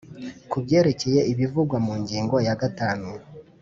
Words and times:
ku 0.49 0.57
byerekeye 0.63 1.19
ibivugwa 1.31 1.77
mu 1.85 1.93
ngingo 2.01 2.35
ya 2.47 2.55
gatanu 2.61 3.09